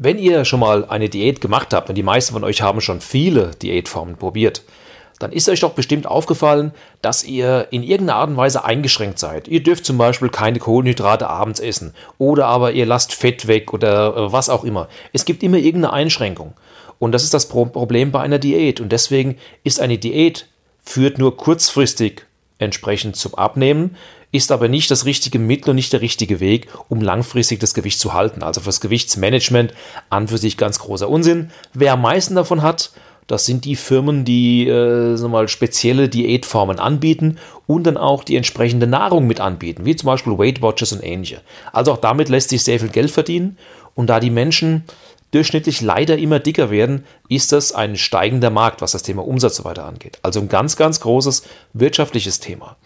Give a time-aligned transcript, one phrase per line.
[0.00, 3.00] Wenn ihr schon mal eine Diät gemacht habt, und die meisten von euch haben schon
[3.00, 4.62] viele Diätformen probiert,
[5.18, 6.72] dann ist euch doch bestimmt aufgefallen,
[7.02, 9.48] dass ihr in irgendeiner Art und Weise eingeschränkt seid.
[9.48, 14.16] Ihr dürft zum Beispiel keine Kohlenhydrate abends essen oder aber ihr lasst Fett weg oder
[14.16, 14.88] äh, was auch immer.
[15.12, 16.54] Es gibt immer irgendeine Einschränkung.
[17.00, 18.80] Und das ist das Problem bei einer Diät.
[18.80, 20.46] Und deswegen ist eine Diät
[20.84, 22.24] führt nur kurzfristig
[22.58, 23.96] entsprechend zum Abnehmen,
[24.30, 27.98] ist aber nicht das richtige Mittel und nicht der richtige Weg, um langfristig das Gewicht
[27.98, 28.42] zu halten.
[28.42, 29.72] Also fürs Gewichtsmanagement
[30.10, 31.50] an für sich ganz großer Unsinn.
[31.72, 32.90] Wer am meisten davon hat,
[33.26, 38.86] das sind die Firmen, die äh, mal, spezielle Diätformen anbieten und dann auch die entsprechende
[38.86, 41.42] Nahrung mit anbieten, wie zum Beispiel Weight Watchers und ähnliche.
[41.72, 43.58] Also auch damit lässt sich sehr viel Geld verdienen.
[43.94, 44.84] Und da die Menschen
[45.30, 49.64] durchschnittlich leider immer dicker werden, ist das ein steigender Markt, was das Thema Umsatz so
[49.64, 50.18] weiter angeht.
[50.22, 51.42] Also ein ganz, ganz großes
[51.74, 52.76] wirtschaftliches Thema.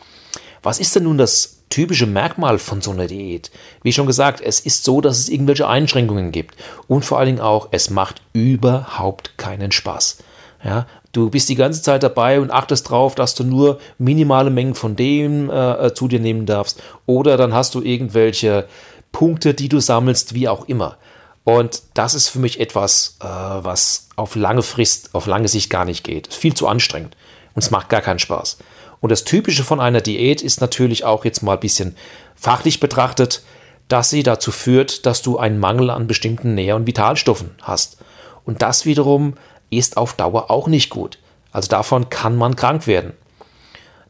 [0.62, 3.50] Was ist denn nun das typische Merkmal von so einer Diät?
[3.82, 6.56] Wie schon gesagt, es ist so, dass es irgendwelche Einschränkungen gibt.
[6.86, 10.18] Und vor allen Dingen auch, es macht überhaupt keinen Spaß.
[10.64, 14.76] Ja, du bist die ganze Zeit dabei und achtest drauf, dass du nur minimale Mengen
[14.76, 16.80] von dem äh, äh, zu dir nehmen darfst.
[17.06, 18.68] Oder dann hast du irgendwelche
[19.10, 20.98] Punkte, die du sammelst, wie auch immer.
[21.44, 25.84] Und das ist für mich etwas, äh, was auf lange Frist, auf lange Sicht gar
[25.84, 26.28] nicht geht.
[26.28, 27.16] Ist viel zu anstrengend
[27.54, 28.58] und es macht gar keinen Spaß.
[29.02, 31.96] Und das Typische von einer Diät ist natürlich auch jetzt mal ein bisschen
[32.36, 33.42] fachlich betrachtet,
[33.88, 37.98] dass sie dazu führt, dass du einen Mangel an bestimmten Nähr- und Vitalstoffen hast.
[38.44, 39.34] Und das wiederum
[39.70, 41.18] ist auf Dauer auch nicht gut.
[41.50, 43.12] Also davon kann man krank werden.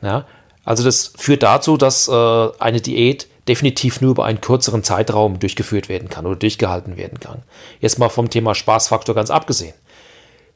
[0.03, 0.27] Ja,
[0.65, 5.89] also das führt dazu, dass äh, eine Diät definitiv nur über einen kürzeren Zeitraum durchgeführt
[5.89, 7.43] werden kann oder durchgehalten werden kann.
[7.81, 9.75] Jetzt mal vom Thema Spaßfaktor ganz abgesehen.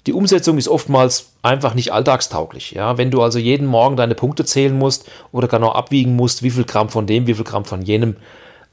[0.06, 2.72] Die Umsetzung ist oftmals einfach nicht alltagstauglich.
[2.72, 2.96] Ja?
[2.96, 6.64] Wenn du also jeden Morgen deine Punkte zählen musst oder genau abwiegen musst, wie viel
[6.64, 8.16] Gramm von dem, wie viel Gramm von jenem,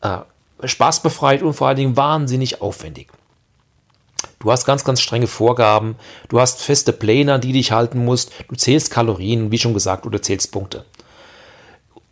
[0.01, 0.19] äh,
[0.63, 3.09] spaßbefreit und vor allen Dingen wahnsinnig aufwendig.
[4.39, 5.95] Du hast ganz, ganz strenge Vorgaben,
[6.27, 10.05] du hast feste Pläne, an die dich halten musst, du zählst Kalorien, wie schon gesagt,
[10.05, 10.85] oder zählst Punkte.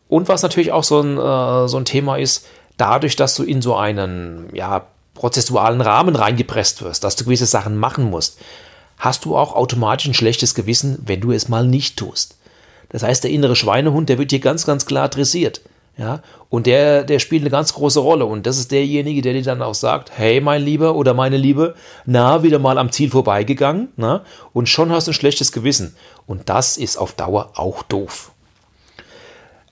[0.08, 3.62] Und was natürlich auch so ein, äh, so ein Thema ist, dadurch, dass du in
[3.62, 8.40] so einen ja, prozessualen Rahmen reingepresst wirst, dass du gewisse Sachen machen musst,
[9.02, 12.38] hast du auch automatisch ein schlechtes Gewissen, wenn du es mal nicht tust.
[12.90, 15.62] Das heißt, der innere Schweinehund, der wird hier ganz, ganz klar dressiert.
[15.98, 18.26] Ja, und der, der spielt eine ganz große Rolle.
[18.26, 21.76] Und das ist derjenige, der dir dann auch sagt, hey, mein Lieber oder meine Liebe,
[22.06, 24.24] na, wieder mal am Ziel vorbeigegangen, na,
[24.54, 25.96] und schon hast du ein schlechtes Gewissen.
[26.28, 28.32] Und das ist auf Dauer auch doof.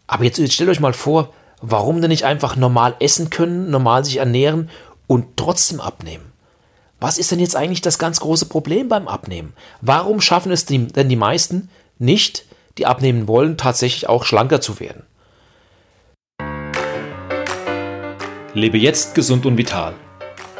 [0.07, 4.03] Aber jetzt, jetzt stellt euch mal vor, warum denn nicht einfach normal essen können, normal
[4.03, 4.69] sich ernähren
[5.07, 6.28] und trotzdem abnehmen?
[7.01, 9.53] Was ist denn jetzt eigentlich das ganz große Problem beim Abnehmen?
[9.79, 12.45] Warum schaffen es die, denn die meisten nicht,
[12.77, 15.03] die abnehmen wollen, tatsächlich auch schlanker zu werden?
[18.53, 19.93] Lebe jetzt gesund und vital.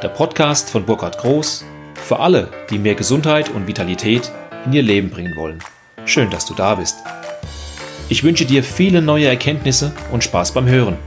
[0.02, 4.32] Der Podcast von Burkhard Groß für alle, die mehr Gesundheit und Vitalität
[4.66, 5.60] in ihr Leben bringen wollen.
[6.06, 7.00] Schön, dass du da bist.
[8.08, 10.98] Ich wünsche dir viele neue Erkenntnisse und Spaß beim Hören.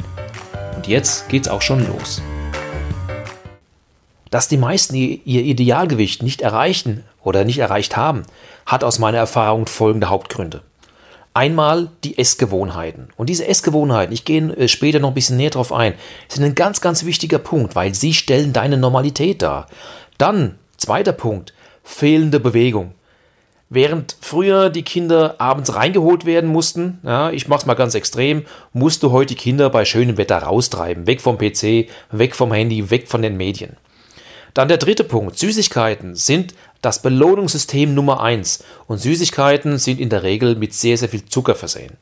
[0.76, 2.20] Und jetzt geht's auch schon los.
[4.32, 8.22] Dass die meisten ihr Idealgewicht nicht erreichen oder nicht erreicht haben,
[8.64, 10.62] hat aus meiner Erfahrung folgende Hauptgründe.
[11.34, 13.10] Einmal die Essgewohnheiten.
[13.16, 15.92] Und diese Essgewohnheiten, ich gehe äh, später noch ein bisschen näher drauf ein,
[16.28, 19.66] sind ein ganz, ganz wichtiger Punkt, weil sie stellen deine Normalität dar.
[20.16, 21.52] Dann, zweiter Punkt,
[21.84, 22.94] fehlende Bewegung.
[23.68, 29.02] Während früher die Kinder abends reingeholt werden mussten, ja, ich mach's mal ganz extrem, musst
[29.02, 31.06] du heute die Kinder bei schönem Wetter raustreiben.
[31.06, 33.76] Weg vom PC, weg vom Handy, weg von den Medien.
[34.54, 35.38] Dann der dritte Punkt.
[35.38, 41.08] Süßigkeiten sind das Belohnungssystem Nummer eins und Süßigkeiten sind in der Regel mit sehr, sehr
[41.08, 41.96] viel Zucker versehen.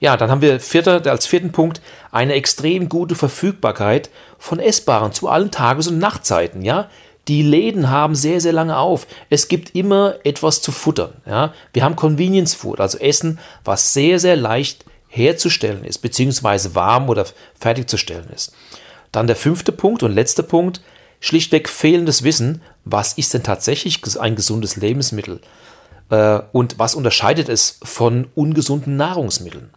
[0.00, 1.80] Ja, dann haben wir vierter, als vierten Punkt
[2.12, 6.62] eine extrem gute Verfügbarkeit von Essbaren zu allen Tages- und Nachtzeiten.
[6.62, 6.88] Ja,
[7.26, 9.06] die Läden haben sehr, sehr lange auf.
[9.28, 11.12] Es gibt immer etwas zu futtern.
[11.26, 11.52] Ja?
[11.72, 17.26] Wir haben Convenience Food, also Essen, was sehr, sehr leicht herzustellen ist, beziehungsweise warm oder
[17.58, 18.52] fertigzustellen ist.
[19.12, 20.80] Dann der fünfte Punkt und letzte Punkt,
[21.20, 25.40] schlichtweg fehlendes Wissen, was ist denn tatsächlich ein gesundes Lebensmittel
[26.10, 29.70] äh, und was unterscheidet es von ungesunden Nahrungsmitteln.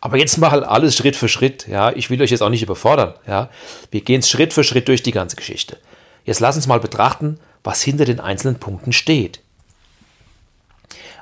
[0.00, 3.14] Aber jetzt mal alles Schritt für Schritt, ja, ich will euch jetzt auch nicht überfordern,
[3.26, 3.48] ja.
[3.90, 5.78] Wir gehen Schritt für Schritt durch die ganze Geschichte.
[6.24, 9.40] Jetzt lass uns mal betrachten, was hinter den einzelnen Punkten steht.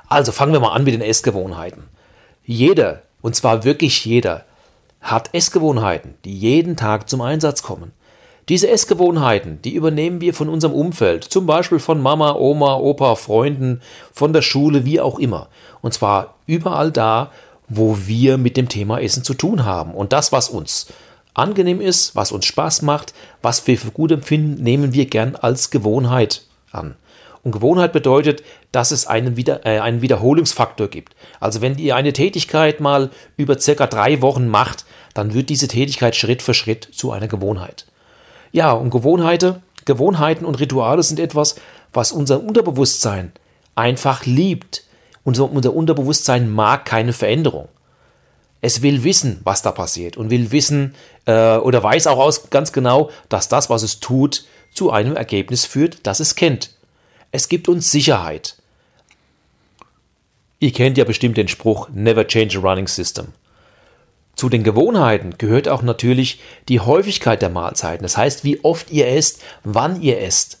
[0.09, 1.83] Also fangen wir mal an mit den Essgewohnheiten.
[2.45, 4.45] Jeder, und zwar wirklich jeder,
[5.01, 7.93] hat Essgewohnheiten, die jeden Tag zum Einsatz kommen.
[8.49, 13.81] Diese Essgewohnheiten, die übernehmen wir von unserem Umfeld, zum Beispiel von Mama, Oma, Opa, Freunden,
[14.11, 15.47] von der Schule, wie auch immer.
[15.81, 17.31] Und zwar überall da,
[17.69, 19.93] wo wir mit dem Thema Essen zu tun haben.
[19.93, 20.87] Und das, was uns
[21.33, 25.71] angenehm ist, was uns Spaß macht, was wir für gut empfinden, nehmen wir gern als
[25.71, 26.95] Gewohnheit an.
[27.43, 31.13] Und Gewohnheit bedeutet, dass es einen, Wieder äh, einen Wiederholungsfaktor gibt.
[31.39, 36.15] Also wenn ihr eine Tätigkeit mal über circa drei Wochen macht, dann wird diese Tätigkeit
[36.15, 37.85] Schritt für Schritt zu einer Gewohnheit.
[38.53, 41.55] Ja, und Gewohnheiten, Gewohnheiten und Rituale sind etwas,
[41.91, 43.33] was unser Unterbewusstsein
[43.75, 44.83] einfach liebt.
[45.23, 47.67] Unser, unser Unterbewusstsein mag keine Veränderung.
[48.61, 50.93] Es will wissen, was da passiert und will wissen
[51.25, 55.65] äh, oder weiß auch aus, ganz genau, dass das, was es tut, zu einem Ergebnis
[55.65, 56.75] führt, das es kennt.
[57.31, 58.55] Es gibt uns Sicherheit.
[60.59, 63.33] Ihr kennt ja bestimmt den Spruch Never change a running system.
[64.35, 68.03] Zu den Gewohnheiten gehört auch natürlich die Häufigkeit der Mahlzeiten.
[68.03, 70.59] Das heißt, wie oft ihr esst, wann ihr esst.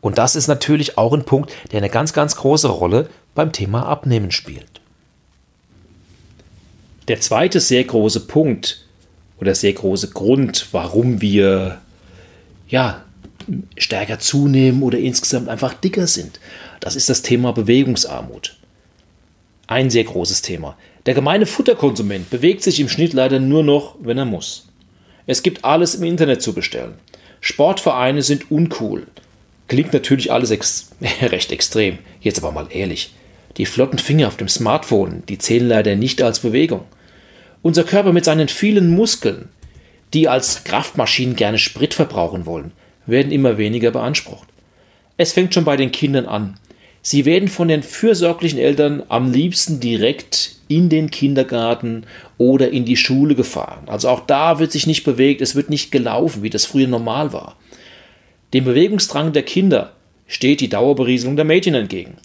[0.00, 3.86] Und das ist natürlich auch ein Punkt, der eine ganz, ganz große Rolle beim Thema
[3.86, 4.80] Abnehmen spielt.
[7.08, 8.86] Der zweite sehr große Punkt
[9.38, 11.80] oder sehr große Grund, warum wir
[12.68, 13.04] ja
[13.76, 16.40] stärker zunehmen oder insgesamt einfach dicker sind.
[16.80, 18.56] Das ist das Thema Bewegungsarmut.
[19.66, 20.76] Ein sehr großes Thema.
[21.06, 24.68] Der gemeine Futterkonsument bewegt sich im Schnitt leider nur noch, wenn er muss.
[25.26, 26.94] Es gibt alles im Internet zu bestellen.
[27.40, 29.06] Sportvereine sind uncool.
[29.68, 30.92] Klingt natürlich alles ex
[31.22, 31.98] recht extrem.
[32.20, 33.12] Jetzt aber mal ehrlich.
[33.58, 36.84] Die flotten Finger auf dem Smartphone, die zählen leider nicht als Bewegung.
[37.60, 39.48] Unser Körper mit seinen vielen Muskeln,
[40.14, 42.72] die als Kraftmaschinen gerne Sprit verbrauchen wollen,
[43.06, 44.48] werden immer weniger beansprucht.
[45.18, 46.58] Es fängt schon bei den Kindern an.
[47.02, 52.04] Sie werden von den fürsorglichen Eltern am liebsten direkt in den Kindergarten
[52.38, 53.84] oder in die Schule gefahren.
[53.86, 57.32] Also auch da wird sich nicht bewegt, es wird nicht gelaufen, wie das früher normal
[57.32, 57.56] war.
[58.52, 59.92] Dem Bewegungsdrang der Kinder
[60.26, 62.16] steht die Dauerberieselung der Mädchen entgegen.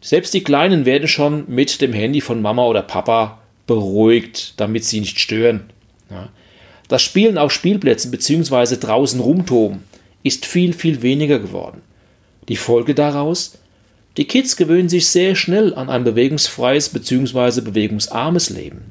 [0.00, 5.00] Selbst die Kleinen werden schon mit dem Handy von Mama oder Papa beruhigt, damit sie
[5.00, 5.70] nicht stören.
[6.88, 8.76] Das Spielen auf Spielplätzen bzw.
[8.76, 9.84] draußen rumtoben
[10.22, 11.80] ist viel, viel weniger geworden.
[12.48, 13.58] Die Folge daraus?
[14.16, 17.62] Die Kids gewöhnen sich sehr schnell an ein bewegungsfreies bzw.
[17.62, 18.82] bewegungsarmes Leben.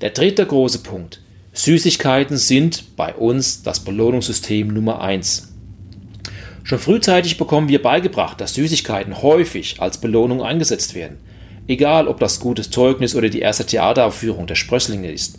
[0.00, 1.20] Der dritte große Punkt.
[1.52, 5.52] Süßigkeiten sind bei uns das Belohnungssystem Nummer 1.
[6.62, 11.18] Schon frühzeitig bekommen wir beigebracht, dass Süßigkeiten häufig als Belohnung eingesetzt werden.
[11.68, 15.38] Egal, ob das gutes Zeugnis oder die erste Theateraufführung der Sprösslinge ist.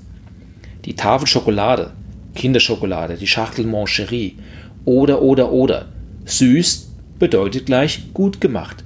[0.85, 1.93] Die Tafel Schokolade,
[2.35, 4.37] Kinderschokolade, die Schachtel Moncherie
[4.85, 5.87] oder oder oder.
[6.25, 8.83] Süß bedeutet gleich gut gemacht.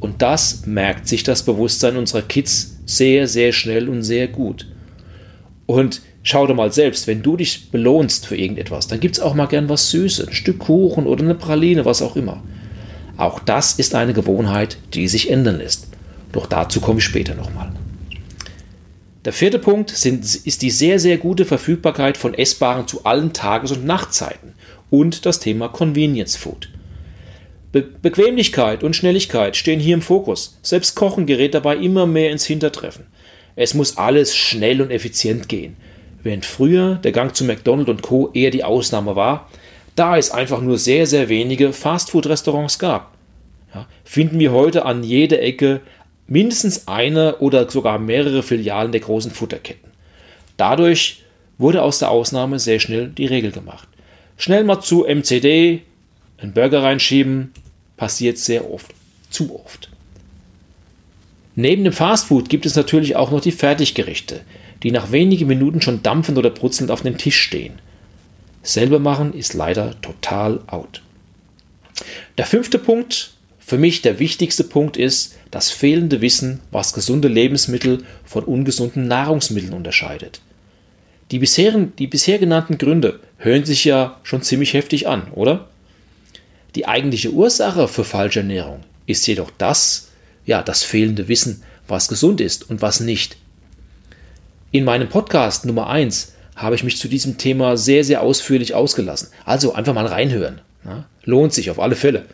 [0.00, 4.66] Und das merkt sich das Bewusstsein unserer Kids sehr, sehr schnell und sehr gut.
[5.66, 9.34] Und schau dir mal selbst, wenn du dich belohnst für irgendetwas, dann gibt es auch
[9.34, 12.42] mal gern was Süßes, ein Stück Kuchen oder eine Praline, was auch immer.
[13.16, 15.88] Auch das ist eine Gewohnheit, die sich ändern lässt.
[16.32, 17.70] Doch dazu komme ich später nochmal.
[19.26, 23.72] Der vierte Punkt sind, ist die sehr, sehr gute Verfügbarkeit von Essbaren zu allen Tages-
[23.72, 24.54] und Nachtzeiten
[24.88, 26.70] und das Thema Convenience Food.
[27.72, 30.58] Be Bequemlichkeit und Schnelligkeit stehen hier im Fokus.
[30.62, 33.06] Selbst Kochen gerät dabei immer mehr ins Hintertreffen.
[33.54, 35.76] Es muss alles schnell und effizient gehen.
[36.22, 38.30] Während früher der Gang zu McDonald's und Co.
[38.34, 39.48] eher die Ausnahme war,
[39.96, 43.14] da es einfach nur sehr, sehr wenige Fastfood-Restaurants gab.
[43.74, 45.80] Ja, finden wir heute an jeder Ecke
[46.26, 49.90] mindestens eine oder sogar mehrere Filialen der großen Futterketten.
[50.56, 51.22] Dadurch
[51.58, 53.88] wurde aus der Ausnahme sehr schnell die Regel gemacht.
[54.36, 55.82] Schnell mal zu MCD,
[56.40, 57.52] einen Burger reinschieben,
[57.96, 58.92] passiert sehr oft,
[59.30, 59.90] zu oft.
[61.54, 64.40] Neben dem Fastfood gibt es natürlich auch noch die Fertiggerichte,
[64.82, 67.74] die nach wenigen Minuten schon dampfend oder brutzelnd auf dem Tisch stehen.
[68.62, 71.02] Selber machen ist leider total out.
[72.38, 73.32] Der fünfte Punkt
[73.70, 79.72] für mich der wichtigste Punkt ist das fehlende Wissen, was gesunde Lebensmittel von ungesunden Nahrungsmitteln
[79.72, 80.40] unterscheidet.
[81.30, 85.69] Die, bisherigen, die bisher genannten Gründe hören sich ja schon ziemlich heftig an, oder?
[86.74, 90.08] Die eigentliche Ursache für falsche Ernährung ist jedoch das,
[90.46, 93.36] ja, das fehlende Wissen, was gesund ist und was nicht.
[94.70, 99.28] In meinem Podcast Nummer 1 habe ich mich zu diesem Thema sehr, sehr ausführlich ausgelassen.
[99.44, 100.60] Also einfach mal reinhören.
[100.84, 102.26] Ja, lohnt sich auf alle Fälle.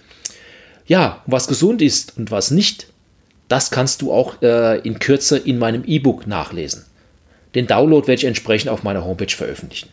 [0.86, 2.88] Ja, was gesund ist und was nicht,
[3.48, 6.84] das kannst du auch äh, in Kürze in meinem E-Book nachlesen.
[7.54, 9.88] Den Download werde ich entsprechend auf meiner Homepage veröffentlichen.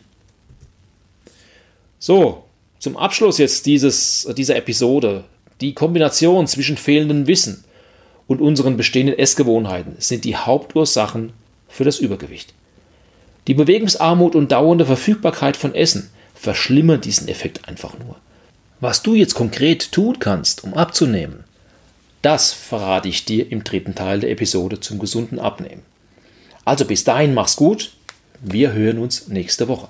[1.98, 2.44] So,
[2.84, 5.24] zum Abschluss jetzt dieses, dieser Episode.
[5.62, 7.64] Die Kombination zwischen fehlendem Wissen
[8.26, 11.32] und unseren bestehenden Essgewohnheiten sind die Hauptursachen
[11.66, 12.52] für das Übergewicht.
[13.46, 18.16] Die Bewegungsarmut und dauernde Verfügbarkeit von Essen verschlimmern diesen Effekt einfach nur.
[18.80, 21.44] Was du jetzt konkret tun kannst, um abzunehmen,
[22.20, 25.84] das verrate ich dir im dritten Teil der Episode zum gesunden Abnehmen.
[26.66, 27.92] Also bis dahin mach's gut.
[28.42, 29.88] Wir hören uns nächste Woche.